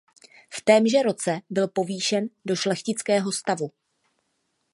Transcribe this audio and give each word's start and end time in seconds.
V 0.49 0.61
témže 0.61 1.03
roce 1.03 1.39
byl 1.49 1.67
povýšen 1.67 2.29
do 2.45 2.55
šlechtického 2.55 3.31
stavu. 3.31 3.71